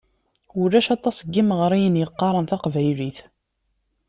[0.61, 3.17] Ulac aṭas n yimeɣriyen yeqqaren taqbaylit.